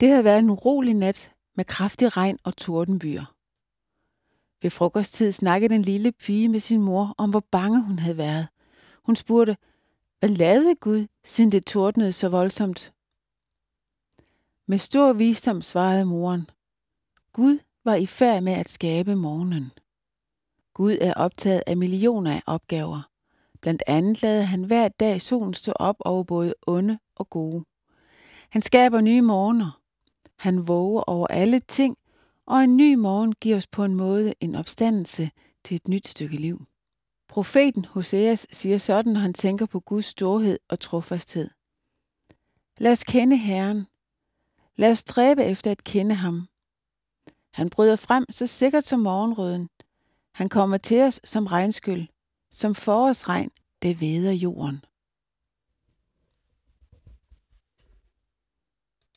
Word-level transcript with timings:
Det 0.00 0.08
havde 0.08 0.24
været 0.24 0.38
en 0.38 0.50
urolig 0.50 0.94
nat 0.94 1.32
med 1.54 1.64
kraftig 1.64 2.16
regn 2.16 2.38
og 2.44 2.56
tordenbyer. 2.56 3.34
Ved 4.62 4.70
frokosttid 4.70 5.32
snakkede 5.32 5.74
den 5.74 5.82
lille 5.82 6.12
pige 6.12 6.48
med 6.48 6.60
sin 6.60 6.80
mor 6.80 7.14
om, 7.18 7.30
hvor 7.30 7.44
bange 7.50 7.84
hun 7.84 7.98
havde 7.98 8.16
været. 8.16 8.48
Hun 9.02 9.16
spurgte, 9.16 9.56
hvad 10.18 10.28
lavede 10.28 10.74
Gud, 10.74 11.06
siden 11.24 11.52
det 11.52 11.66
tordnede 11.66 12.12
så 12.12 12.28
voldsomt? 12.28 12.92
Med 14.66 14.78
stor 14.78 15.12
visdom 15.12 15.62
svarede 15.62 16.04
moren. 16.04 16.50
Gud 17.32 17.58
var 17.84 17.94
i 17.94 18.06
færd 18.06 18.42
med 18.42 18.52
at 18.52 18.68
skabe 18.68 19.16
morgenen. 19.16 19.72
Gud 20.74 20.96
er 21.00 21.14
optaget 21.14 21.62
af 21.66 21.76
millioner 21.76 22.32
af 22.32 22.42
opgaver. 22.46 23.10
Blandt 23.60 23.82
andet 23.86 24.22
lader 24.22 24.42
han 24.42 24.64
hver 24.64 24.88
dag 24.88 25.20
solen 25.22 25.54
stå 25.54 25.72
op 25.72 25.96
over 26.00 26.24
både 26.24 26.54
onde 26.66 26.98
og 27.14 27.30
gode. 27.30 27.64
Han 28.50 28.62
skaber 28.62 29.00
nye 29.00 29.20
morgener. 29.20 29.80
Han 30.38 30.68
våger 30.68 31.02
over 31.02 31.26
alle 31.26 31.60
ting, 31.60 31.96
og 32.46 32.64
en 32.64 32.76
ny 32.76 32.94
morgen 32.94 33.34
giver 33.34 33.56
os 33.56 33.66
på 33.66 33.84
en 33.84 33.94
måde 33.94 34.34
en 34.40 34.54
opstandelse 34.54 35.30
til 35.64 35.74
et 35.74 35.88
nyt 35.88 36.08
stykke 36.08 36.36
liv. 36.36 36.66
Profeten 37.28 37.84
Hoseas 37.84 38.46
siger 38.52 38.78
sådan, 38.78 39.12
når 39.12 39.20
han 39.20 39.34
tænker 39.34 39.66
på 39.66 39.80
Guds 39.80 40.04
storhed 40.04 40.58
og 40.68 40.80
trofasthed. 40.80 41.50
Lad 42.78 42.92
os 42.92 43.04
kende 43.04 43.36
Herren. 43.36 43.86
Lad 44.76 44.90
os 44.90 44.98
stræbe 44.98 45.44
efter 45.44 45.70
at 45.70 45.84
kende 45.84 46.14
ham. 46.14 46.48
Han 47.52 47.70
bryder 47.70 47.96
frem 47.96 48.26
så 48.30 48.46
sikkert 48.46 48.84
som 48.84 49.00
morgenrøden. 49.00 49.68
Han 50.34 50.48
kommer 50.48 50.76
til 50.76 51.00
os 51.00 51.20
som 51.24 51.46
regnskyld, 51.46 52.06
som 52.50 52.74
forårsregn, 52.74 53.50
det 53.82 54.00
veder 54.00 54.32
jorden. 54.32 54.84